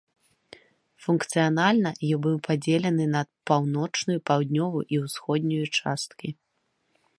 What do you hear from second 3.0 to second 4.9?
на паўночную, паўднёвую